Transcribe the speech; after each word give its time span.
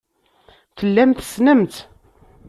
Tellam 0.77 1.11
tessnem-tt. 1.13 1.77